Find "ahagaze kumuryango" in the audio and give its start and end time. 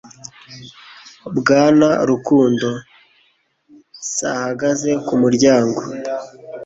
4.33-5.81